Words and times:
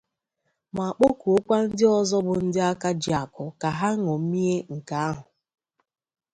ma 0.75 0.85
kpọkuokwa 0.95 1.57
ndị 1.65 1.85
ọzọ 1.99 2.17
bụ 2.25 2.33
ndị 2.45 2.59
aka 2.71 2.89
ji 3.01 3.11
akụ 3.21 3.43
ka 3.61 3.69
ha 3.79 3.89
ñòmie 4.03 4.55
nke 4.73 4.95
ahụ 5.07 5.23